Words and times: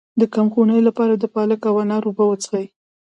د 0.19 0.21
کمخونۍ 0.33 0.79
لپاره 0.87 1.13
د 1.17 1.25
پالک 1.35 1.61
او 1.69 1.75
انار 1.83 2.03
اوبه 2.07 2.23
وڅښئ 2.27 2.65